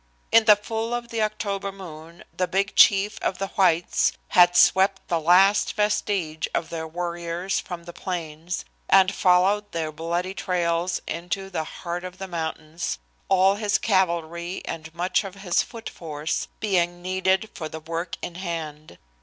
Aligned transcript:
In 0.31 0.45
the 0.45 0.55
full 0.55 0.95
of 0.95 1.09
the 1.09 1.21
October 1.21 1.71
moon 1.71 2.23
the 2.35 2.47
big 2.47 2.75
chief 2.75 3.19
of 3.21 3.37
the 3.37 3.49
whites 3.49 4.13
had 4.29 4.55
swept 4.55 5.07
the 5.09 5.19
last 5.19 5.73
vestige 5.73 6.47
of 6.55 6.71
their 6.71 6.87
warriors 6.87 7.59
from 7.59 7.83
the 7.83 7.93
plains, 7.93 8.65
and 8.89 9.13
followed 9.13 9.71
their 9.73 9.91
bloody 9.91 10.33
trails 10.33 11.03
into 11.07 11.51
the 11.51 11.65
heart 11.85 12.03
of 12.03 12.17
the 12.17 12.27
mountains, 12.27 12.97
all 13.29 13.53
his 13.57 13.77
cavalry 13.77 14.63
and 14.65 14.91
much 14.95 15.23
of 15.23 15.35
his 15.35 15.61
foot 15.61 15.87
force 15.87 16.47
being 16.59 17.03
needed 17.03 17.51
for 17.53 17.69
the 17.69 17.79
work 17.79 18.17
in 18.23 18.33
hand. 18.33 18.97